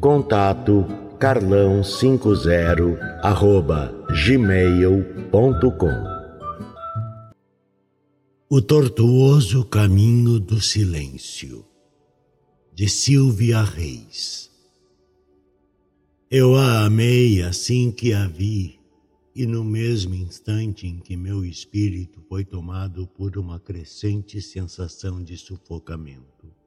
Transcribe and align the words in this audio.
Contato 0.00 0.86
carlão50 1.18 2.96
arroba 3.20 3.92
gmail.com 4.24 5.90
O 8.48 8.62
tortuoso 8.62 9.64
caminho 9.64 10.38
do 10.38 10.60
silêncio 10.60 11.64
de 12.72 12.88
Silvia 12.88 13.62
Reis. 13.62 14.48
Eu 16.30 16.54
a 16.54 16.84
amei 16.84 17.42
assim 17.42 17.90
que 17.90 18.12
a 18.12 18.28
vi 18.28 18.78
e 19.34 19.46
no 19.46 19.64
mesmo 19.64 20.14
instante 20.14 20.86
em 20.86 21.00
que 21.00 21.16
meu 21.16 21.44
espírito 21.44 22.22
foi 22.28 22.44
tomado 22.44 23.04
por 23.08 23.36
uma 23.36 23.58
crescente 23.58 24.40
sensação 24.40 25.20
de 25.20 25.36
sufocamento 25.36 26.57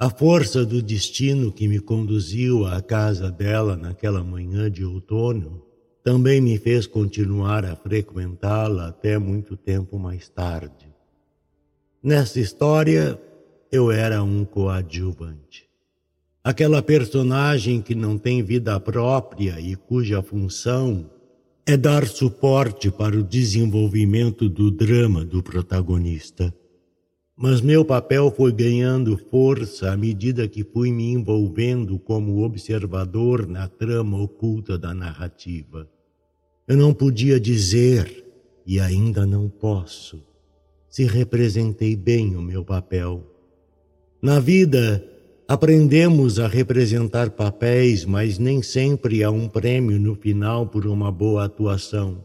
a 0.00 0.08
força 0.08 0.64
do 0.64 0.80
destino 0.80 1.52
que 1.52 1.68
me 1.68 1.78
conduziu 1.78 2.64
à 2.64 2.80
casa 2.80 3.30
dela 3.30 3.76
naquela 3.76 4.24
manhã 4.24 4.70
de 4.70 4.82
outono 4.82 5.62
também 6.02 6.40
me 6.40 6.56
fez 6.56 6.86
continuar 6.86 7.66
a 7.66 7.76
frequentá-la 7.76 8.88
até 8.88 9.18
muito 9.18 9.58
tempo 9.58 9.98
mais 9.98 10.26
tarde. 10.26 10.88
Nessa 12.02 12.40
história, 12.40 13.20
eu 13.70 13.90
era 13.90 14.22
um 14.22 14.42
coadjuvante. 14.42 15.68
Aquela 16.42 16.80
personagem 16.80 17.82
que 17.82 17.94
não 17.94 18.16
tem 18.16 18.42
vida 18.42 18.80
própria 18.80 19.60
e 19.60 19.76
cuja 19.76 20.22
função 20.22 21.10
é 21.66 21.76
dar 21.76 22.08
suporte 22.08 22.90
para 22.90 23.18
o 23.18 23.22
desenvolvimento 23.22 24.48
do 24.48 24.70
drama 24.70 25.26
do 25.26 25.42
protagonista. 25.42 26.54
Mas 27.42 27.62
meu 27.62 27.82
papel 27.82 28.30
foi 28.30 28.52
ganhando 28.52 29.16
força 29.16 29.90
à 29.90 29.96
medida 29.96 30.46
que 30.46 30.62
fui 30.62 30.92
me 30.92 31.10
envolvendo 31.10 31.98
como 31.98 32.44
observador 32.44 33.46
na 33.46 33.66
trama 33.66 34.20
oculta 34.20 34.76
da 34.76 34.92
narrativa. 34.92 35.88
Eu 36.68 36.76
não 36.76 36.92
podia 36.92 37.40
dizer, 37.40 38.26
e 38.66 38.78
ainda 38.78 39.24
não 39.24 39.48
posso, 39.48 40.22
se 40.86 41.04
representei 41.04 41.96
bem 41.96 42.36
o 42.36 42.42
meu 42.42 42.62
papel. 42.62 43.24
Na 44.20 44.38
vida, 44.38 45.02
aprendemos 45.48 46.38
a 46.38 46.46
representar 46.46 47.30
papéis, 47.30 48.04
mas 48.04 48.38
nem 48.38 48.60
sempre 48.60 49.24
há 49.24 49.30
um 49.30 49.48
prêmio 49.48 49.98
no 49.98 50.14
final 50.14 50.66
por 50.66 50.86
uma 50.86 51.10
boa 51.10 51.46
atuação. 51.46 52.22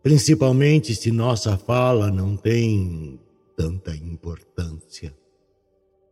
Principalmente 0.00 0.94
se 0.94 1.10
nossa 1.10 1.56
fala 1.56 2.08
não 2.08 2.36
tem 2.36 3.18
tanta 3.56 3.94
importância. 3.94 5.14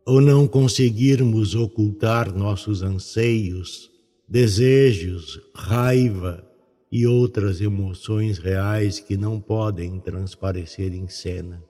Ou 0.05 0.19
não 0.19 0.47
conseguirmos 0.47 1.55
ocultar 1.55 2.33
nossos 2.33 2.81
anseios, 2.81 3.89
desejos, 4.27 5.39
raiva 5.55 6.45
e 6.91 7.07
outras 7.07 7.61
emoções 7.61 8.37
reais 8.37 8.99
que 8.99 9.17
não 9.17 9.39
podem 9.39 9.99
transparecer 9.99 10.93
em 10.93 11.07
cena. 11.07 11.63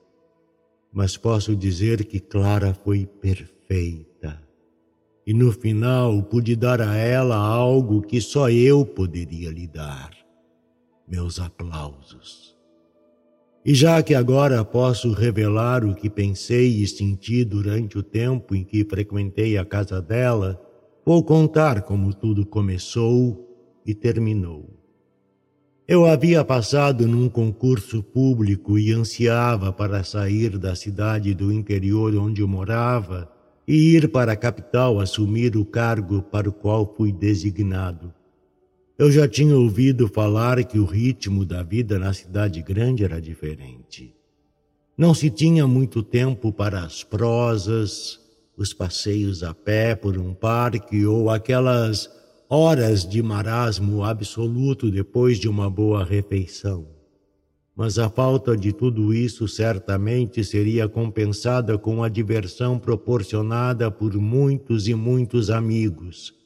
Mas 0.92 1.16
posso 1.16 1.56
dizer 1.56 2.04
que 2.04 2.20
Clara 2.20 2.74
foi 2.74 3.06
perfeita. 3.06 4.42
E 5.26 5.32
no 5.32 5.50
final 5.50 6.22
pude 6.24 6.54
dar 6.54 6.80
a 6.80 6.94
ela 6.96 7.36
algo 7.36 8.02
que 8.02 8.20
só 8.20 8.50
eu 8.50 8.84
poderia 8.84 9.50
lhe 9.50 9.66
dar: 9.66 10.10
meus 11.08 11.40
aplausos. 11.40 12.53
E 13.64 13.74
já 13.74 14.02
que 14.02 14.14
agora 14.14 14.62
posso 14.62 15.12
revelar 15.12 15.86
o 15.86 15.94
que 15.94 16.10
pensei 16.10 16.82
e 16.82 16.86
senti 16.86 17.42
durante 17.44 17.96
o 17.96 18.02
tempo 18.02 18.54
em 18.54 18.62
que 18.62 18.84
frequentei 18.84 19.56
a 19.56 19.64
casa 19.64 20.02
dela, 20.02 20.60
vou 21.02 21.24
contar 21.24 21.80
como 21.80 22.12
tudo 22.12 22.44
começou 22.44 23.80
e 23.86 23.94
terminou. 23.94 24.68
Eu 25.88 26.04
havia 26.04 26.44
passado 26.44 27.08
num 27.08 27.26
concurso 27.26 28.02
público 28.02 28.78
e 28.78 28.92
ansiava 28.92 29.72
para 29.72 30.04
sair 30.04 30.58
da 30.58 30.74
cidade 30.74 31.32
do 31.32 31.50
interior 31.50 32.14
onde 32.16 32.42
eu 32.42 32.48
morava 32.48 33.30
e 33.66 33.94
ir 33.96 34.10
para 34.10 34.32
a 34.32 34.36
capital 34.36 35.00
assumir 35.00 35.56
o 35.56 35.64
cargo 35.64 36.22
para 36.22 36.50
o 36.50 36.52
qual 36.52 36.94
fui 36.94 37.10
designado. 37.10 38.12
Eu 38.96 39.10
já 39.10 39.26
tinha 39.26 39.56
ouvido 39.56 40.06
falar 40.06 40.62
que 40.62 40.78
o 40.78 40.84
ritmo 40.84 41.44
da 41.44 41.64
vida 41.64 41.98
na 41.98 42.12
cidade 42.12 42.62
grande 42.62 43.02
era 43.02 43.20
diferente. 43.20 44.14
Não 44.96 45.12
se 45.12 45.30
tinha 45.30 45.66
muito 45.66 46.00
tempo 46.00 46.52
para 46.52 46.84
as 46.84 47.02
prosas, 47.02 48.20
os 48.56 48.72
passeios 48.72 49.42
a 49.42 49.52
pé 49.52 49.96
por 49.96 50.16
um 50.16 50.32
parque 50.32 51.04
ou 51.04 51.28
aquelas 51.28 52.08
horas 52.48 53.04
de 53.04 53.20
marasmo 53.20 54.04
absoluto 54.04 54.88
depois 54.88 55.40
de 55.40 55.48
uma 55.48 55.68
boa 55.68 56.04
refeição. 56.04 56.86
Mas 57.74 57.98
a 57.98 58.08
falta 58.08 58.56
de 58.56 58.72
tudo 58.72 59.12
isso 59.12 59.48
certamente 59.48 60.44
seria 60.44 60.88
compensada 60.88 61.76
com 61.76 62.04
a 62.04 62.08
diversão 62.08 62.78
proporcionada 62.78 63.90
por 63.90 64.14
muitos 64.14 64.86
e 64.86 64.94
muitos 64.94 65.50
amigos 65.50 66.43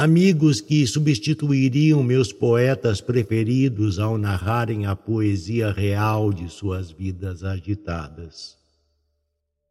amigos 0.00 0.62
que 0.62 0.86
substituiriam 0.86 2.02
meus 2.02 2.32
poetas 2.32 3.02
preferidos 3.02 3.98
ao 3.98 4.16
narrarem 4.16 4.86
a 4.86 4.96
poesia 4.96 5.70
real 5.70 6.32
de 6.32 6.48
suas 6.48 6.90
vidas 6.90 7.44
agitadas. 7.44 8.56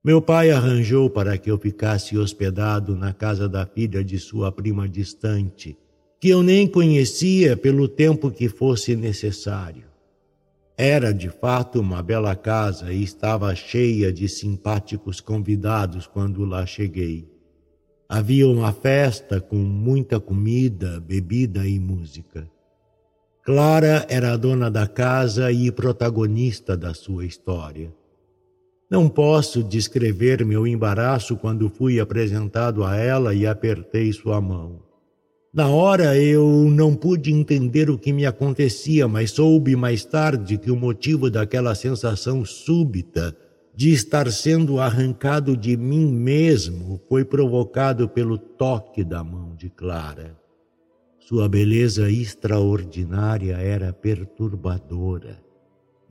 Meu 0.04 0.22
pai 0.22 0.52
arranjou 0.52 1.10
para 1.10 1.36
que 1.36 1.50
eu 1.50 1.58
ficasse 1.58 2.16
hospedado 2.16 2.96
na 2.96 3.12
casa 3.12 3.50
da 3.50 3.66
filha 3.66 4.04
de 4.04 4.20
sua 4.20 4.52
prima 4.52 4.88
distante, 4.88 5.76
que 6.22 6.30
eu 6.30 6.44
nem 6.44 6.68
conhecia 6.68 7.58
pelo 7.58 7.88
tempo 7.88 8.30
que 8.30 8.48
fosse 8.48 8.96
necessário. 8.96 9.86
Era 10.78 11.12
de 11.12 11.32
fato 11.32 11.80
uma 11.80 12.04
bela 12.04 12.36
casa 12.36 12.94
e 12.94 13.02
estava 13.02 13.56
cheia 13.56 14.14
de 14.14 14.30
simpáticos 14.30 15.20
convidados 15.20 16.06
quando 16.06 16.46
lá 16.46 16.68
cheguei. 16.68 17.39
Havia 18.12 18.47
uma 18.47 18.74
festa 18.74 19.40
com 19.40 19.56
muita 19.56 20.20
comida, 20.20 21.00
bebida 21.00 21.68
e 21.68 21.80
música. 21.80 22.50
Clara 23.44 24.03
era 24.09 24.34
a 24.34 24.36
dona 24.36 24.72
da 24.72 24.88
casa 24.88 25.52
e 25.52 25.72
protagonista 25.72 26.75
da 26.75 26.92
sua 26.96 27.24
história. 27.24 27.94
Não 28.89 29.07
posso 29.07 29.63
descrever 29.63 30.44
meu 30.44 30.66
embaraço 30.66 31.38
quando 31.38 31.69
fui 31.69 32.00
apresentado 32.00 32.84
a 32.84 32.95
ela 32.95 33.36
e 33.36 33.45
apertei 33.45 34.12
sua 34.12 34.42
mão. 34.42 34.80
Na 35.54 35.68
hora 35.68 36.18
eu 36.18 36.48
não 36.68 36.95
pude 36.95 37.31
entender 37.31 37.92
o 37.92 37.98
que 38.00 38.12
me 38.12 38.25
acontecia, 38.25 39.07
mas 39.07 39.30
soube 39.30 39.75
mais 39.75 40.04
tarde 40.04 40.57
que 40.57 40.72
o 40.72 40.75
motivo 40.75 41.30
daquela 41.30 41.75
sensação 41.75 42.44
súbita 42.44 43.38
de 43.80 43.94
estar 43.94 44.30
sendo 44.30 44.78
arrancado 44.81 45.56
de 45.56 45.78
mim 45.78 46.12
mesmo 46.12 47.00
foi 47.08 47.24
provocado 47.24 48.10
pelo 48.10 48.38
toque 48.38 49.06
da 49.06 49.24
mão 49.24 49.56
de 49.56 49.70
Clara. 49.70 50.38
Sua 51.18 51.48
beleza 51.48 52.12
extraordinária 52.12 53.56
era 53.56 53.94
perturbadora 53.94 55.42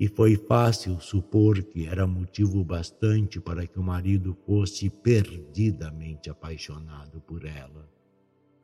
e 0.00 0.08
foi 0.08 0.34
fácil 0.36 0.98
supor 0.98 1.62
que 1.62 1.84
era 1.84 2.06
motivo 2.06 2.64
bastante 2.64 3.38
para 3.38 3.66
que 3.66 3.78
o 3.78 3.82
marido 3.82 4.34
fosse 4.46 4.88
perdidamente 4.88 6.30
apaixonado 6.30 7.20
por 7.20 7.44
ela. 7.44 7.86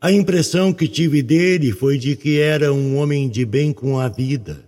A 0.01 0.11
impressão 0.11 0.73
que 0.73 0.89
tive 0.89 1.23
dele 1.23 1.73
foi 1.73 1.99
de 1.99 2.17
que 2.17 2.41
era 2.41 2.73
um 2.73 2.97
homem 2.97 3.29
de 3.29 3.45
bem 3.45 3.71
com 3.71 4.01
a 4.01 4.09
vida 4.09 4.65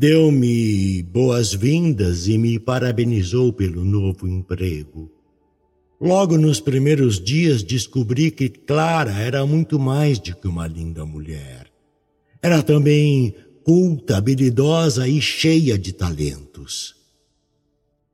Deu-me 0.00 1.02
boas-vindas 1.02 2.28
e 2.28 2.38
me 2.38 2.56
parabenizou 2.56 3.52
pelo 3.52 3.84
novo 3.84 4.28
emprego. 4.28 5.10
Logo 6.00 6.38
nos 6.38 6.60
primeiros 6.60 7.18
dias 7.18 7.64
descobri 7.64 8.30
que 8.30 8.48
Clara 8.48 9.10
era 9.10 9.44
muito 9.44 9.76
mais 9.76 10.20
do 10.20 10.36
que 10.36 10.46
uma 10.46 10.68
linda 10.68 11.04
mulher. 11.04 11.66
Era 12.40 12.62
também 12.62 13.34
culta, 13.64 14.18
habilidosa 14.18 15.08
e 15.08 15.20
cheia 15.20 15.76
de 15.76 15.92
talentos. 15.92 16.94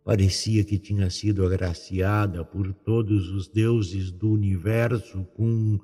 Parecia 0.02 0.64
que 0.64 0.78
tinha 0.78 1.10
sido 1.10 1.44
agraciada 1.44 2.42
por 2.46 2.72
todos 2.72 3.28
os 3.28 3.46
deuses 3.46 4.10
do 4.10 4.30
universo 4.30 5.26
com 5.36 5.78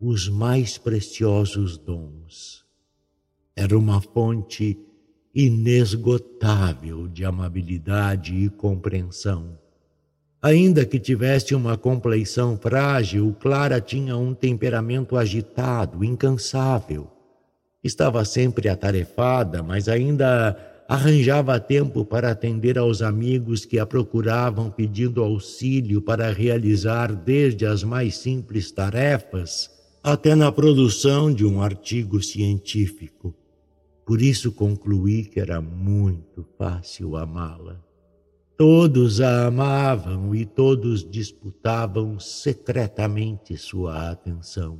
os 0.00 0.30
mais 0.30 0.78
preciosos 0.78 1.76
dons. 1.76 2.64
Era 3.54 3.76
uma 3.76 4.00
fonte 4.00 4.78
inesgotável 5.34 7.08
de 7.08 7.24
amabilidade 7.24 8.34
e 8.34 8.48
compreensão 8.48 9.62
Ainda 10.42 10.84
que 10.84 10.98
tivesse 10.98 11.54
uma 11.54 11.76
compleição 11.78 12.58
frágil, 12.58 13.32
Clara 13.38 13.80
tinha 13.80 14.16
um 14.16 14.34
temperamento 14.34 15.16
agitado, 15.16 16.04
incansável. 16.04 17.08
Estava 17.82 18.24
sempre 18.24 18.68
atarefada, 18.68 19.62
mas 19.62 19.88
ainda 19.88 20.56
arranjava 20.88 21.60
tempo 21.60 22.04
para 22.04 22.32
atender 22.32 22.76
aos 22.76 23.02
amigos 23.02 23.64
que 23.64 23.78
a 23.78 23.86
procuravam 23.86 24.68
pedindo 24.68 25.22
auxílio 25.22 26.02
para 26.02 26.32
realizar 26.32 27.14
desde 27.14 27.64
as 27.64 27.84
mais 27.84 28.16
simples 28.16 28.72
tarefas 28.72 29.70
até 30.02 30.34
na 30.34 30.50
produção 30.50 31.32
de 31.32 31.46
um 31.46 31.62
artigo 31.62 32.20
científico. 32.20 33.32
Por 34.04 34.20
isso 34.20 34.52
concluí 34.52 35.24
que 35.24 35.40
era 35.40 35.60
muito 35.60 36.44
fácil 36.58 37.16
amá-la. 37.16 37.80
Todos 38.56 39.20
a 39.20 39.46
amavam 39.46 40.34
e 40.34 40.44
todos 40.44 41.08
disputavam 41.08 42.18
secretamente 42.18 43.56
sua 43.56 44.10
atenção. 44.10 44.78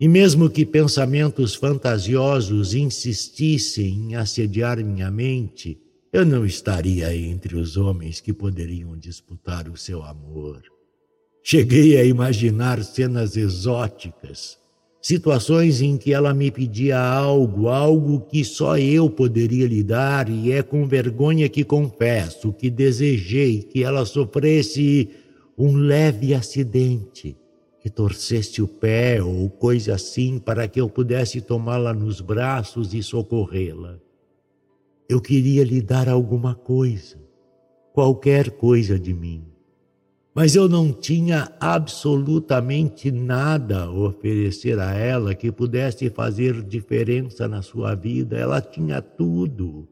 E 0.00 0.08
mesmo 0.08 0.50
que 0.50 0.66
pensamentos 0.66 1.54
fantasiosos 1.54 2.74
insistissem 2.74 4.10
em 4.10 4.16
assediar 4.16 4.82
minha 4.84 5.10
mente, 5.10 5.80
eu 6.12 6.24
não 6.24 6.44
estaria 6.44 7.14
entre 7.16 7.56
os 7.56 7.76
homens 7.76 8.20
que 8.20 8.32
poderiam 8.32 8.96
disputar 8.96 9.68
o 9.68 9.76
seu 9.76 10.02
amor. 10.02 10.62
Cheguei 11.42 11.96
a 11.98 12.04
imaginar 12.04 12.82
cenas 12.82 13.36
exóticas, 13.36 14.58
situações 15.04 15.82
em 15.82 15.98
que 15.98 16.14
ela 16.14 16.32
me 16.32 16.50
pedia 16.50 16.98
algo, 16.98 17.68
algo 17.68 18.20
que 18.20 18.42
só 18.42 18.78
eu 18.78 19.10
poderia 19.10 19.66
lhe 19.66 19.82
dar, 19.82 20.30
e 20.30 20.50
é 20.50 20.62
com 20.62 20.88
vergonha 20.88 21.46
que 21.46 21.62
confesso 21.62 22.54
que 22.54 22.70
desejei 22.70 23.60
que 23.60 23.84
ela 23.84 24.06
sofresse 24.06 25.10
um 25.58 25.76
leve 25.76 26.32
acidente, 26.32 27.36
que 27.82 27.90
torcesse 27.90 28.62
o 28.62 28.66
pé 28.66 29.22
ou 29.22 29.50
coisa 29.50 29.94
assim 29.94 30.38
para 30.38 30.66
que 30.66 30.80
eu 30.80 30.88
pudesse 30.88 31.42
tomá-la 31.42 31.92
nos 31.92 32.22
braços 32.22 32.94
e 32.94 33.02
socorrê-la. 33.02 33.98
Eu 35.06 35.20
queria 35.20 35.64
lhe 35.64 35.82
dar 35.82 36.08
alguma 36.08 36.54
coisa, 36.54 37.18
qualquer 37.92 38.52
coisa 38.52 38.98
de 38.98 39.12
mim 39.12 39.53
mas 40.34 40.56
eu 40.56 40.68
não 40.68 40.92
tinha 40.92 41.52
absolutamente 41.60 43.12
nada 43.12 43.84
a 43.84 43.90
oferecer 43.90 44.80
a 44.80 44.92
ela 44.92 45.32
que 45.32 45.52
pudesse 45.52 46.10
fazer 46.10 46.60
diferença 46.60 47.46
na 47.46 47.62
sua 47.62 47.94
vida. 47.94 48.36
Ela 48.36 48.60
tinha 48.60 49.00
tudo. 49.00 49.86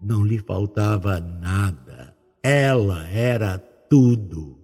Não 0.00 0.24
lhe 0.24 0.38
faltava 0.38 1.20
nada. 1.20 2.12
Ela 2.42 3.08
era 3.08 3.56
tudo. 3.56 4.58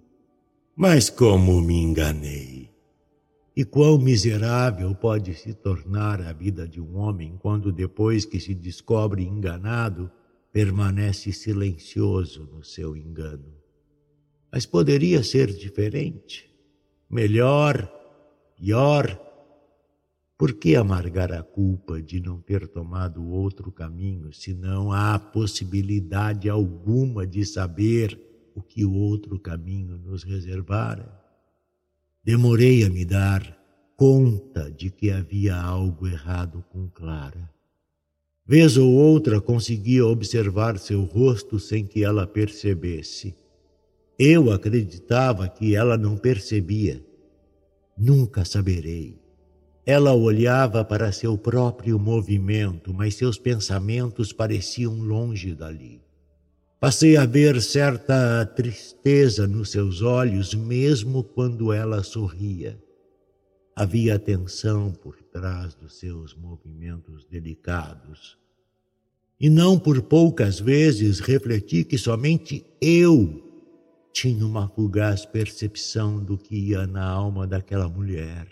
Mas 0.75 1.09
como 1.09 1.61
me 1.61 1.81
enganei? 1.81 2.69
E 3.55 3.63
quão 3.63 3.97
miserável 3.97 4.93
pode 4.93 5.33
se 5.33 5.53
tornar 5.53 6.19
a 6.21 6.33
vida 6.33 6.67
de 6.67 6.81
um 6.81 6.97
homem 6.97 7.37
quando, 7.39 7.71
depois 7.71 8.25
que 8.25 8.37
se 8.37 8.53
descobre 8.53 9.23
enganado, 9.23 10.11
permanece 10.51 11.31
silencioso 11.31 12.49
no 12.53 12.65
seu 12.65 12.97
engano. 12.97 13.64
Mas 14.55 14.65
poderia 14.65 15.21
ser 15.21 15.53
diferente, 15.53 16.49
melhor, 17.09 17.91
pior. 18.55 19.19
Por 20.37 20.53
que 20.53 20.77
amargar 20.77 21.33
a 21.33 21.43
culpa 21.43 22.01
de 22.01 22.21
não 22.21 22.39
ter 22.39 22.65
tomado 22.69 23.21
outro 23.27 23.69
caminho, 23.69 24.31
se 24.31 24.53
não 24.53 24.93
há 24.93 25.19
possibilidade 25.19 26.49
alguma 26.49 27.27
de 27.27 27.45
saber 27.45 28.17
o 28.55 28.61
que 28.61 28.85
o 28.85 28.93
outro 28.93 29.37
caminho 29.37 29.97
nos 29.97 30.23
reservara? 30.23 31.21
Demorei 32.23 32.85
a 32.85 32.89
me 32.89 33.03
dar 33.03 33.61
conta 33.97 34.71
de 34.71 34.89
que 34.89 35.11
havia 35.11 35.57
algo 35.57 36.07
errado 36.07 36.63
com 36.69 36.87
Clara. 36.87 37.49
Vez 38.47 38.77
ou 38.77 38.89
outra 38.89 39.41
conseguia 39.41 40.05
observar 40.05 40.79
seu 40.79 41.03
rosto 41.03 41.59
sem 41.59 41.85
que 41.85 42.05
ela 42.05 42.25
percebesse. 42.25 43.35
Eu 44.17 44.49
acreditava 44.49 45.49
que 45.49 45.75
ela 45.75 45.97
não 45.97 46.15
percebia. 46.15 47.05
Nunca 47.97 48.45
saberei. 48.45 49.19
Ela 49.85 50.13
olhava 50.13 50.85
para 50.85 51.11
seu 51.11 51.37
próprio 51.37 51.99
movimento, 51.99 52.93
mas 52.93 53.15
seus 53.15 53.37
pensamentos 53.37 54.31
pareciam 54.31 54.95
longe 54.95 55.53
dali. 55.53 56.01
Passei 56.79 57.17
a 57.17 57.25
ver 57.25 57.61
certa 57.61 58.45
tristeza 58.45 59.47
nos 59.47 59.69
seus 59.71 60.01
olhos, 60.01 60.53
mesmo 60.53 61.23
quando 61.23 61.73
ela 61.73 62.01
sorria. 62.01 62.81
Havia 63.75 64.17
tensão 64.17 64.91
por 64.91 65.21
trás 65.23 65.75
dos 65.75 65.99
seus 65.99 66.33
movimentos 66.33 67.25
delicados. 67.25 68.37
E 69.37 69.49
não 69.49 69.77
por 69.77 70.01
poucas 70.03 70.59
vezes 70.59 71.19
refleti 71.19 71.83
que 71.83 71.97
somente 71.97 72.65
eu 72.79 73.44
tinha 74.15 74.45
uma 74.45 74.69
fugaz 74.69 75.25
percepção 75.25 76.23
do 76.23 76.37
que 76.37 76.55
ia 76.55 76.87
na 76.87 77.05
alma 77.05 77.45
daquela 77.45 77.89
mulher. 77.89 78.47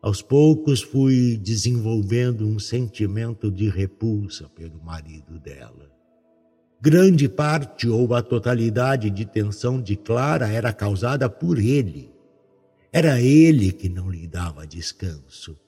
Aos 0.00 0.22
poucos 0.22 0.80
fui 0.80 1.36
desenvolvendo 1.36 2.46
um 2.46 2.58
sentimento 2.58 3.50
de 3.50 3.68
repulsa 3.68 4.48
pelo 4.48 4.82
marido 4.82 5.38
dela. 5.38 5.92
Grande 6.80 7.28
parte 7.28 7.86
ou 7.90 8.14
a 8.14 8.22
totalidade 8.22 9.10
de 9.10 9.26
tensão 9.26 9.82
de 9.82 9.96
Clara 9.96 10.48
era 10.48 10.72
causada 10.72 11.28
por 11.28 11.58
ele. 11.58 12.10
Era 12.90 13.20
ele 13.20 13.70
que 13.70 13.90
não 13.90 14.10
lhe 14.10 14.26
dava 14.26 14.66
descanso. 14.66 15.58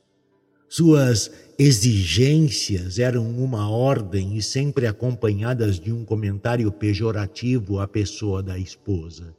Suas 0.68 1.30
exigências 1.58 2.98
eram 2.98 3.28
uma 3.30 3.70
ordem 3.70 4.36
e 4.36 4.42
sempre 4.42 4.86
acompanhadas 4.86 5.78
de 5.78 5.92
um 5.92 6.04
comentário 6.04 6.70
pejorativo 6.72 7.78
à 7.78 7.86
pessoa 7.86 8.42
da 8.42 8.58
esposa. 8.58 9.34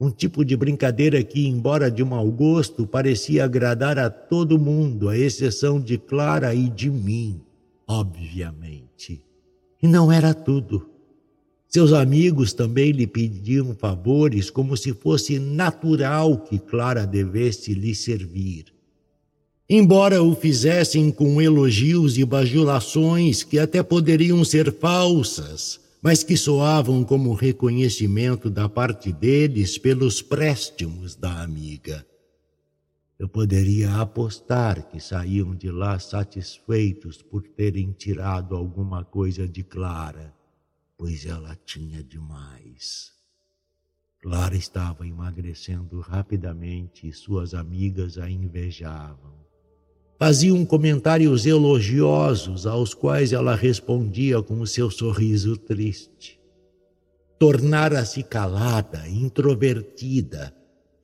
Um 0.00 0.10
tipo 0.10 0.44
de 0.44 0.56
brincadeira 0.56 1.22
que, 1.24 1.46
embora 1.46 1.90
de 1.90 2.04
mau 2.04 2.30
gosto, 2.30 2.86
parecia 2.86 3.44
agradar 3.44 3.98
a 3.98 4.08
todo 4.08 4.58
mundo, 4.58 5.08
à 5.08 5.18
exceção 5.18 5.80
de 5.80 5.98
Clara 5.98 6.54
e 6.54 6.68
de 6.68 6.90
mim, 6.90 7.40
obviamente. 7.86 9.22
E 9.82 9.88
não 9.88 10.12
era 10.12 10.32
tudo. 10.32 10.90
Seus 11.66 11.92
amigos 11.92 12.52
também 12.52 12.92
lhe 12.92 13.06
pediam 13.06 13.74
favores 13.74 14.48
como 14.48 14.76
se 14.76 14.92
fosse 14.92 15.38
natural 15.38 16.38
que 16.38 16.58
Clara 16.58 17.04
devesse 17.06 17.74
lhe 17.74 17.94
servir. 17.94 18.75
Embora 19.68 20.22
o 20.22 20.36
fizessem 20.36 21.10
com 21.10 21.42
elogios 21.42 22.16
e 22.18 22.24
bajulações 22.24 23.42
que 23.42 23.58
até 23.58 23.82
poderiam 23.82 24.44
ser 24.44 24.72
falsas, 24.72 25.80
mas 26.00 26.22
que 26.22 26.36
soavam 26.36 27.02
como 27.02 27.34
reconhecimento 27.34 28.48
da 28.48 28.68
parte 28.68 29.12
deles 29.12 29.76
pelos 29.76 30.22
préstimos 30.22 31.16
da 31.16 31.42
amiga. 31.42 32.06
Eu 33.18 33.28
poderia 33.28 33.92
apostar 33.96 34.88
que 34.88 35.00
saíam 35.00 35.52
de 35.52 35.68
lá 35.68 35.98
satisfeitos 35.98 37.20
por 37.20 37.42
terem 37.42 37.90
tirado 37.90 38.54
alguma 38.54 39.04
coisa 39.04 39.48
de 39.48 39.64
Clara, 39.64 40.32
pois 40.96 41.26
ela 41.26 41.58
tinha 41.64 42.04
demais. 42.04 43.10
Clara 44.22 44.54
estava 44.54 45.08
emagrecendo 45.08 45.98
rapidamente 45.98 47.08
e 47.08 47.12
suas 47.12 47.52
amigas 47.52 48.16
a 48.16 48.30
invejavam. 48.30 49.45
Faziam 50.18 50.64
comentários 50.64 51.44
elogiosos 51.44 52.66
aos 52.66 52.94
quais 52.94 53.32
ela 53.32 53.54
respondia 53.54 54.42
com 54.42 54.60
o 54.60 54.66
seu 54.66 54.90
sorriso 54.90 55.58
triste. 55.58 56.40
Tornara-se 57.38 58.22
calada, 58.22 59.06
introvertida 59.06 60.54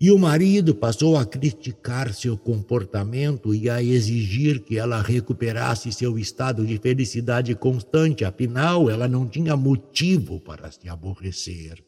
E 0.00 0.10
o 0.10 0.18
marido 0.18 0.74
passou 0.74 1.16
a 1.16 1.24
criticar 1.26 2.12
seu 2.12 2.36
comportamento 2.36 3.54
e 3.54 3.70
a 3.70 3.82
exigir 3.82 4.60
que 4.60 4.76
ela 4.76 5.00
recuperasse 5.00 5.92
seu 5.92 6.18
estado 6.18 6.66
de 6.66 6.76
felicidade 6.78 7.54
constante, 7.54 8.24
afinal, 8.24 8.90
ela 8.90 9.06
não 9.06 9.28
tinha 9.28 9.56
motivo 9.56 10.40
para 10.40 10.72
se 10.72 10.88
aborrecer. 10.88 11.84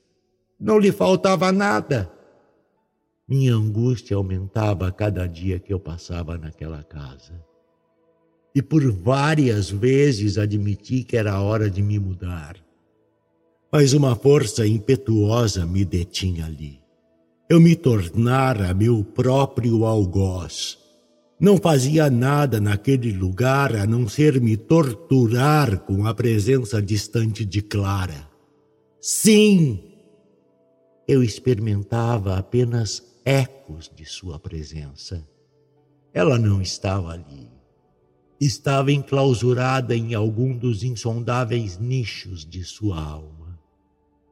Não 0.61 0.78
lhe 0.78 0.93
faltava 0.93 1.50
nada. 1.50 2.09
Minha 3.28 3.54
angústia 3.54 4.16
aumentava 4.16 4.88
a 4.88 4.93
cada 4.93 5.26
dia 5.26 5.59
que 5.59 5.73
eu 5.73 5.81
passava 5.81 6.37
naquela 6.37 6.83
casa. 6.83 7.43
E 8.54 8.62
por 8.62 8.85
várias 8.90 9.71
vezes 9.71 10.38
admiti 10.38 11.02
que 11.04 11.16
era 11.16 11.40
hora 11.40 11.71
de 11.71 11.83
me 11.83 11.99
mudar. 11.99 12.57
Mas 13.73 13.93
uma 13.93 14.14
força 14.14 14.66
impetuosa 14.66 15.66
me 15.66 15.85
detinha 15.85 16.47
ali 16.47 16.85
eu 17.49 17.61
me 17.61 17.76
tornara 17.76 18.73
meu 18.73 19.04
próprio 19.04 19.85
algoz. 19.85 20.78
Não 21.38 21.59
fazia 21.59 22.09
nada 22.09 22.59
naquele 22.59 23.12
lugar 23.12 23.76
a 23.76 23.87
não 23.87 24.09
ser 24.09 24.40
me 24.40 24.57
torturar 24.57 25.81
com 25.81 26.07
a 26.07 26.14
presença 26.14 26.81
distante 26.81 27.45
de 27.45 27.61
Clara. 27.61 28.28
Sim, 29.00 29.78
eu 31.07 31.23
experimentava 31.23 32.38
apenas 32.38 33.02
ecos 33.25 33.90
de 33.95 34.04
sua 34.04 34.38
presença. 34.38 35.26
Ela 36.12 36.38
não 36.38 36.61
estava 36.61 37.12
ali. 37.12 37.50
Estava 38.40 38.93
enclausurada 38.93 39.97
em 39.97 40.14
algum 40.14 40.57
dos 40.57 40.83
insondáveis 40.83 41.78
nichos 41.78 42.45
de 42.45 42.62
sua 42.64 43.00
alma. 43.00 43.59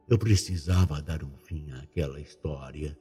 Eu 0.07 0.17
precisava 0.17 1.01
dar 1.01 1.23
um 1.23 1.35
fim 1.37 1.71
àquela 1.71 2.19
história 2.19 2.97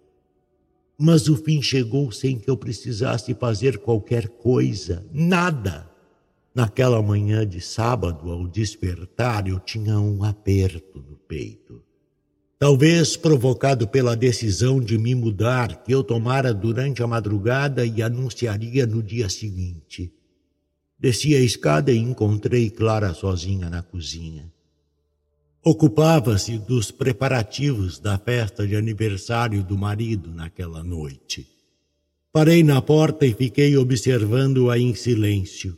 mas 1.05 1.29
o 1.29 1.37
fim 1.37 1.61
chegou 1.61 2.13
sem 2.13 2.39
que 2.39 2.49
eu 2.49 2.57
precisasse 2.57 3.35
fazer 3.35 3.79
qualquer 3.79 4.29
coisa, 4.29 5.05
nada. 5.13 5.91
Naquela 6.55 7.03
manhã 7.03 7.45
de 7.45 7.61
sábado, 7.61 8.31
ao 8.31 8.47
despertar, 8.47 9.49
eu 9.49 9.59
tinha 9.59 9.99
um 9.99 10.23
aperto 10.23 10.99
no 10.99 11.17
peito. 11.17 11.83
Talvez 12.63 13.17
provocado 13.17 13.89
pela 13.89 14.15
decisão 14.15 14.81
de 14.81 14.97
me 14.97 15.17
mudar 15.17 15.83
que 15.83 15.93
eu 15.93 16.05
tomara 16.05 16.55
durante 16.55 17.03
a 17.03 17.09
madrugada 17.09 17.85
e 17.85 18.01
anunciaria 18.01 18.87
no 18.87 19.03
dia 19.03 19.29
seguinte. 19.29 20.13
Desci 20.97 21.35
a 21.35 21.41
escada 21.41 21.91
e 21.91 21.99
encontrei 21.99 22.71
Clara 22.71 23.13
sozinha 23.15 23.69
na 23.69 23.83
cozinha. 23.83 24.49
Ocupava-se 25.61 26.57
dos 26.57 26.93
preparativos 26.93 27.99
da 27.99 28.17
festa 28.17 28.65
de 28.65 28.77
aniversário 28.77 29.65
do 29.65 29.77
marido 29.77 30.33
naquela 30.33 30.85
noite. 30.85 31.45
Parei 32.33 32.63
na 32.63 32.81
porta 32.81 33.27
e 33.27 33.35
fiquei 33.35 33.77
observando-a 33.77 34.79
em 34.79 34.95
silêncio. 34.95 35.77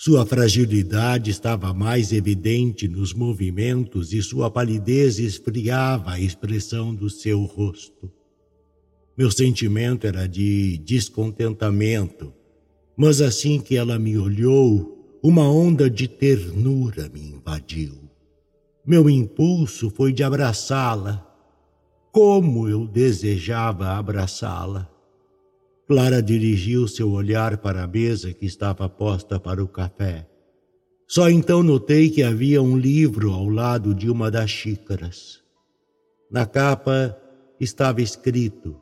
Sua 0.00 0.24
fragilidade 0.24 1.28
estava 1.32 1.74
mais 1.74 2.12
evidente 2.12 2.86
nos 2.86 3.12
movimentos 3.12 4.12
e 4.12 4.22
sua 4.22 4.48
palidez 4.48 5.18
esfriava 5.18 6.12
a 6.12 6.20
expressão 6.20 6.94
do 6.94 7.10
seu 7.10 7.42
rosto. 7.42 8.08
Meu 9.16 9.28
sentimento 9.28 10.06
era 10.06 10.28
de 10.28 10.78
descontentamento, 10.78 12.32
mas 12.96 13.20
assim 13.20 13.58
que 13.58 13.74
ela 13.74 13.98
me 13.98 14.16
olhou, 14.16 15.18
uma 15.20 15.50
onda 15.50 15.90
de 15.90 16.06
ternura 16.06 17.10
me 17.12 17.32
invadiu. 17.32 17.98
Meu 18.86 19.10
impulso 19.10 19.90
foi 19.90 20.12
de 20.12 20.22
abraçá-la. 20.22 21.26
Como 22.12 22.68
eu 22.68 22.86
desejava 22.86 23.88
abraçá-la. 23.98 24.88
Clara 25.88 26.22
dirigiu 26.22 26.86
seu 26.86 27.10
olhar 27.10 27.56
para 27.56 27.82
a 27.82 27.86
mesa 27.86 28.34
que 28.34 28.44
estava 28.44 28.86
posta 28.90 29.40
para 29.40 29.64
o 29.64 29.66
café. 29.66 30.28
Só 31.06 31.30
então 31.30 31.62
notei 31.62 32.10
que 32.10 32.22
havia 32.22 32.60
um 32.60 32.76
livro 32.76 33.32
ao 33.32 33.48
lado 33.48 33.94
de 33.94 34.10
uma 34.10 34.30
das 34.30 34.50
xícaras. 34.50 35.42
Na 36.30 36.44
capa 36.44 37.18
estava 37.58 38.02
escrito 38.02 38.78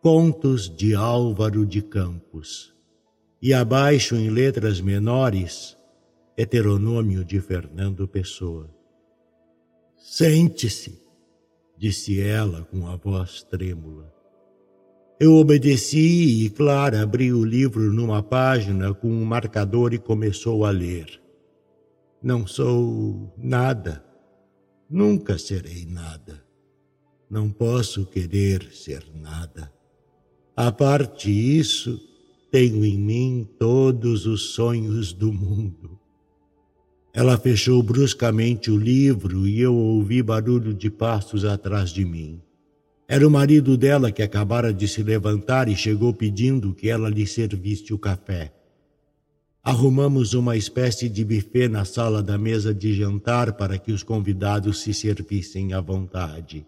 Contos 0.00 0.70
de 0.70 0.94
Álvaro 0.94 1.66
de 1.66 1.82
Campos 1.82 2.72
e 3.42 3.52
abaixo, 3.52 4.14
em 4.14 4.30
letras 4.30 4.80
menores, 4.80 5.76
Heteronômio 6.36 7.24
de 7.24 7.40
Fernando 7.40 8.06
Pessoa. 8.06 8.70
Sente-se, 9.96 11.02
disse 11.76 12.20
ela 12.20 12.62
com 12.70 12.86
a 12.86 12.94
voz 12.94 13.42
trêmula. 13.42 14.17
Eu 15.20 15.34
obedeci 15.34 16.44
e 16.44 16.50
Clara 16.50 17.02
abriu 17.02 17.38
o 17.38 17.44
livro 17.44 17.92
numa 17.92 18.22
página 18.22 18.94
com 18.94 19.08
um 19.08 19.24
marcador 19.24 19.92
e 19.92 19.98
começou 19.98 20.64
a 20.64 20.70
ler. 20.70 21.20
Não 22.22 22.46
sou 22.46 23.34
nada, 23.36 24.04
nunca 24.88 25.36
serei 25.36 25.84
nada. 25.84 26.40
Não 27.28 27.50
posso 27.50 28.06
querer 28.06 28.72
ser 28.72 29.04
nada. 29.12 29.72
A 30.56 30.70
parte 30.70 31.28
isso, 31.28 32.00
tenho 32.48 32.84
em 32.84 32.96
mim 32.96 33.48
todos 33.58 34.24
os 34.24 34.54
sonhos 34.54 35.12
do 35.12 35.32
mundo. 35.32 35.98
Ela 37.12 37.36
fechou 37.36 37.82
bruscamente 37.82 38.70
o 38.70 38.76
livro 38.76 39.48
e 39.48 39.60
eu 39.60 39.74
ouvi 39.74 40.22
barulho 40.22 40.72
de 40.72 40.88
passos 40.88 41.44
atrás 41.44 41.90
de 41.90 42.04
mim. 42.04 42.40
Era 43.08 43.26
o 43.26 43.30
marido 43.30 43.76
dela 43.76 44.12
que 44.12 44.22
acabara 44.22 44.72
de 44.72 44.86
se 44.86 45.02
levantar 45.02 45.66
e 45.68 45.74
chegou 45.74 46.12
pedindo 46.12 46.74
que 46.74 46.90
ela 46.90 47.08
lhe 47.08 47.26
servisse 47.26 47.94
o 47.94 47.98
café. 47.98 48.52
Arrumamos 49.64 50.34
uma 50.34 50.56
espécie 50.56 51.08
de 51.08 51.24
buffet 51.24 51.68
na 51.68 51.84
sala 51.86 52.22
da 52.22 52.36
mesa 52.36 52.74
de 52.74 52.92
jantar 52.94 53.54
para 53.54 53.78
que 53.78 53.92
os 53.92 54.02
convidados 54.02 54.80
se 54.82 54.92
servissem 54.92 55.72
à 55.72 55.80
vontade. 55.80 56.66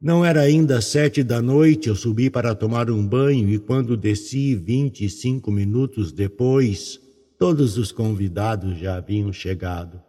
Não 0.00 0.24
era 0.24 0.42
ainda 0.42 0.80
sete 0.80 1.24
da 1.24 1.42
noite, 1.42 1.88
eu 1.88 1.96
subi 1.96 2.30
para 2.30 2.54
tomar 2.54 2.88
um 2.88 3.04
banho 3.04 3.50
e 3.50 3.58
quando 3.58 3.96
desci 3.96 4.54
vinte 4.54 5.04
e 5.04 5.10
cinco 5.10 5.50
minutos 5.50 6.12
depois, 6.12 7.00
Todos 7.38 7.78
os 7.78 7.92
convidados 7.92 8.76
já 8.78 8.96
haviam 8.96 9.32
chegado. 9.32 10.02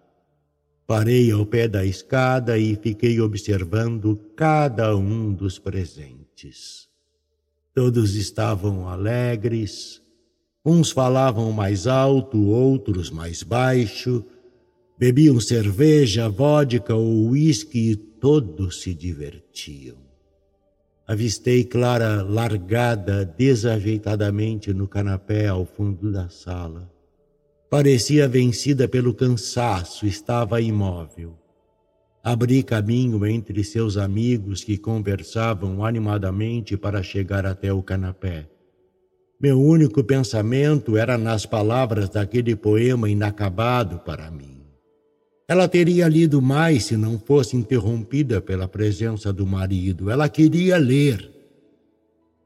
Parei 0.89 1.29
ao 1.29 1.45
pé 1.45 1.67
da 1.67 1.85
escada 1.85 2.57
e 2.57 2.75
fiquei 2.75 3.21
observando 3.21 4.19
cada 4.35 4.97
um 4.97 5.31
dos 5.31 5.59
presentes. 5.59 6.89
Todos 7.75 8.15
estavam 8.15 8.89
alegres, 8.89 10.01
uns 10.65 10.89
falavam 10.89 11.51
mais 11.51 11.85
alto, 11.85 12.43
outros 12.47 13.11
mais 13.11 13.43
baixo, 13.43 14.25
bebiam 14.97 15.39
cerveja, 15.39 16.27
vodka 16.27 16.95
ou 16.95 17.29
uísque 17.29 17.91
e 17.91 17.95
todos 17.95 18.81
se 18.81 18.91
divertiam. 18.91 19.97
Avistei 21.05 21.65
Clara 21.65 22.23
largada 22.23 23.23
desajeitadamente 23.23 24.73
no 24.73 24.87
canapé 24.87 25.49
ao 25.49 25.67
fundo 25.67 26.11
da 26.11 26.29
sala. 26.29 26.91
Parecia 27.69 28.27
vencida 28.27 28.87
pelo 28.87 29.13
cansaço, 29.13 30.07
estava 30.07 30.59
imóvel. 30.59 31.37
Abri 32.23 32.63
caminho 32.63 33.23
entre 33.27 33.63
seus 33.63 33.95
amigos 33.95 34.63
que 34.63 34.75
conversavam 34.75 35.85
animadamente 35.85 36.75
para 36.75 37.03
chegar 37.03 37.45
até 37.45 37.71
o 37.71 37.83
canapé. 37.83 38.49
Meu 39.39 39.61
único 39.61 40.03
pensamento 40.03 40.97
era 40.97 41.15
nas 41.15 41.45
palavras 41.45 42.09
daquele 42.09 42.55
poema 42.55 43.07
inacabado 43.07 43.99
para 43.99 44.31
mim. 44.31 44.63
Ela 45.47 45.67
teria 45.67 46.07
lido 46.07 46.41
mais 46.41 46.85
se 46.85 46.97
não 46.97 47.19
fosse 47.19 47.55
interrompida 47.55 48.41
pela 48.41 48.67
presença 48.67 49.31
do 49.31 49.45
marido. 49.45 50.09
Ela 50.09 50.27
queria 50.27 50.77
ler 50.77 51.38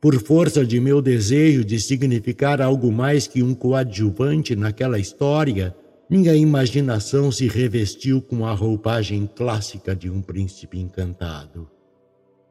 por 0.03 0.21
força 0.21 0.65
de 0.65 0.81
meu 0.81 1.01
desejo 1.01 1.63
de 1.63 1.79
significar 1.79 2.61
algo 2.61 2.91
mais 2.91 3.25
que 3.25 3.41
um 3.41 3.55
coadjuvante 3.55 4.53
naquela 4.53 4.99
história, 4.99 5.73
minha 6.09 6.35
imaginação 6.35 7.31
se 7.31 7.47
revestiu 7.47 8.21
com 8.21 8.45
a 8.45 8.51
roupagem 8.51 9.25
clássica 9.33 9.95
de 9.95 10.09
um 10.09 10.21
príncipe 10.21 10.77
encantado. 10.77 11.69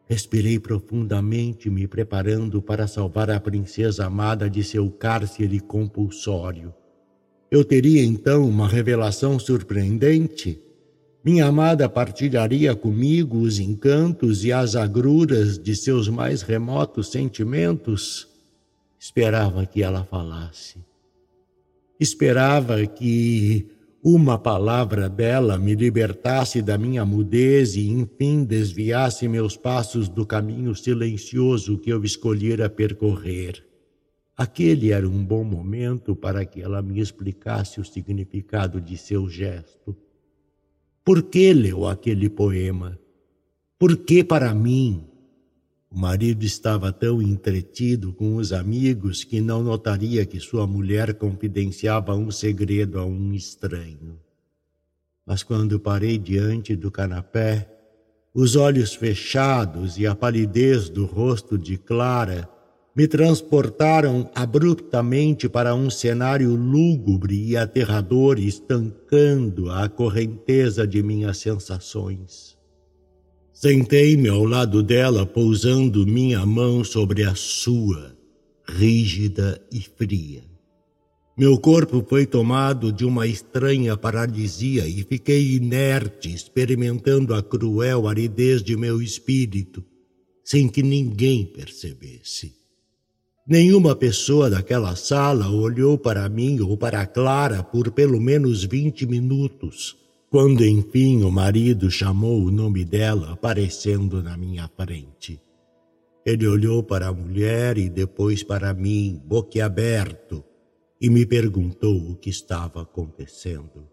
Respirei 0.08 0.58
profundamente, 0.58 1.68
me 1.68 1.86
preparando 1.86 2.62
para 2.62 2.86
salvar 2.86 3.30
a 3.30 3.38
princesa 3.38 4.06
amada 4.06 4.48
de 4.48 4.64
seu 4.64 4.90
cárcere 4.90 5.60
compulsório. 5.60 6.72
Eu 7.50 7.66
teria 7.66 8.02
então 8.02 8.48
uma 8.48 8.66
revelação 8.66 9.38
surpreendente 9.38 10.58
minha 11.24 11.46
amada 11.46 11.88
partilharia 11.88 12.74
comigo 12.74 13.38
os 13.38 13.58
encantos 13.58 14.44
e 14.44 14.52
as 14.52 14.74
agruras 14.74 15.58
de 15.58 15.76
seus 15.76 16.08
mais 16.08 16.42
remotos 16.42 17.12
sentimentos? 17.12 18.28
Esperava 18.98 19.64
que 19.64 19.82
ela 19.82 20.04
falasse. 20.04 20.78
Esperava 21.98 22.84
que 22.86 23.68
uma 24.02 24.36
palavra 24.36 25.08
dela 25.08 25.56
me 25.56 25.76
libertasse 25.76 26.60
da 26.60 26.76
minha 26.76 27.04
mudez 27.04 27.76
e, 27.76 27.88
enfim, 27.88 28.42
desviasse 28.42 29.28
meus 29.28 29.56
passos 29.56 30.08
do 30.08 30.26
caminho 30.26 30.74
silencioso 30.74 31.78
que 31.78 31.90
eu 31.90 32.02
escolhera 32.02 32.68
percorrer. 32.68 33.64
Aquele 34.36 34.90
era 34.90 35.08
um 35.08 35.24
bom 35.24 35.44
momento 35.44 36.16
para 36.16 36.44
que 36.44 36.60
ela 36.60 36.82
me 36.82 36.98
explicasse 36.98 37.80
o 37.80 37.84
significado 37.84 38.80
de 38.80 38.96
seu 38.96 39.28
gesto. 39.28 39.96
Por 41.04 41.24
que 41.24 41.52
leu 41.52 41.86
aquele 41.86 42.30
poema? 42.30 42.98
Por 43.76 43.96
que 43.96 44.22
para 44.22 44.54
mim? 44.54 45.04
O 45.90 45.98
marido 45.98 46.44
estava 46.44 46.92
tão 46.92 47.20
entretido 47.20 48.12
com 48.12 48.36
os 48.36 48.52
amigos 48.52 49.24
que 49.24 49.40
não 49.40 49.62
notaria 49.62 50.24
que 50.24 50.38
sua 50.38 50.66
mulher 50.66 51.14
confidenciava 51.14 52.14
um 52.14 52.30
segredo 52.30 52.98
a 52.98 53.04
um 53.04 53.34
estranho. 53.34 54.18
Mas 55.26 55.42
quando 55.42 55.80
parei 55.80 56.18
diante 56.18 56.76
do 56.76 56.90
canapé, 56.90 57.68
os 58.32 58.54
olhos 58.56 58.94
fechados 58.94 59.98
e 59.98 60.06
a 60.06 60.14
palidez 60.14 60.88
do 60.88 61.04
rosto 61.04 61.58
de 61.58 61.76
Clara 61.76 62.48
me 62.94 63.08
transportaram 63.08 64.30
abruptamente 64.34 65.48
para 65.48 65.74
um 65.74 65.88
cenário 65.88 66.54
lúgubre 66.54 67.34
e 67.34 67.56
aterrador, 67.56 68.38
estancando 68.38 69.70
a 69.70 69.88
correnteza 69.88 70.86
de 70.86 71.02
minhas 71.02 71.38
sensações. 71.38 72.56
Sentei-me 73.52 74.28
ao 74.28 74.44
lado 74.44 74.82
dela, 74.82 75.24
pousando 75.24 76.06
minha 76.06 76.44
mão 76.44 76.84
sobre 76.84 77.22
a 77.22 77.34
sua, 77.34 78.14
rígida 78.68 79.60
e 79.72 79.80
fria. 79.80 80.44
Meu 81.36 81.58
corpo 81.58 82.04
foi 82.06 82.26
tomado 82.26 82.92
de 82.92 83.06
uma 83.06 83.26
estranha 83.26 83.96
paralisia 83.96 84.86
e 84.86 85.02
fiquei 85.02 85.54
inerte, 85.54 86.32
experimentando 86.32 87.34
a 87.34 87.42
cruel 87.42 88.06
aridez 88.06 88.62
de 88.62 88.76
meu 88.76 89.00
espírito, 89.00 89.82
sem 90.44 90.68
que 90.68 90.82
ninguém 90.82 91.46
percebesse. 91.46 92.61
Nenhuma 93.46 93.96
pessoa 93.96 94.48
daquela 94.48 94.94
sala 94.94 95.48
olhou 95.50 95.98
para 95.98 96.28
mim 96.28 96.60
ou 96.60 96.76
para 96.76 97.06
Clara 97.06 97.62
por 97.62 97.90
pelo 97.90 98.20
menos 98.20 98.64
vinte 98.64 99.04
minutos 99.06 100.00
quando 100.32 100.64
enfim 100.64 101.24
o 101.24 101.30
marido 101.30 101.90
chamou 101.90 102.40
o 102.40 102.50
nome 102.50 102.86
dela 102.86 103.32
aparecendo 103.32 104.22
na 104.22 104.34
minha 104.34 104.66
frente. 104.66 105.38
Ele 106.24 106.46
olhou 106.46 106.82
para 106.82 107.08
a 107.08 107.12
mulher 107.12 107.76
e 107.76 107.90
depois 107.90 108.42
para 108.42 108.72
mim, 108.72 109.20
boquiaberto, 109.26 110.42
e 110.98 111.10
me 111.10 111.26
perguntou 111.26 111.94
o 111.94 112.16
que 112.16 112.30
estava 112.30 112.80
acontecendo. 112.80 113.86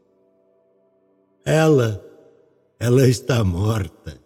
Ela, 1.43 2.01
ela 2.79 3.05
está 3.05 3.43
morta, 3.43 4.17